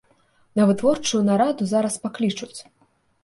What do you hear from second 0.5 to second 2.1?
На вытворчую нараду зараз